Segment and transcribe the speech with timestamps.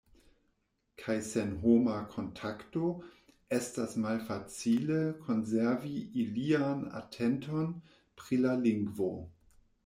[1.01, 2.89] Kaj sen homa kontakto,
[3.57, 4.97] estas malfacile
[5.29, 5.93] konservi
[6.25, 7.71] ilian atenton
[8.23, 9.13] pri la lingvo.